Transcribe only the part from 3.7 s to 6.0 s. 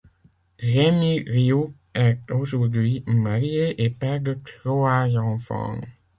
et père de trois enfants.